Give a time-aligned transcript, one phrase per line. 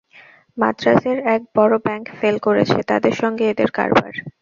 [0.57, 4.13] মাদ্রাজের এক বড়ো bank fail করেছে, তাদের সঙ্গে এদের কারবার।